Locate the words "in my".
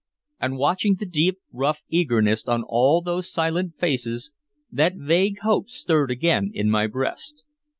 6.55-6.87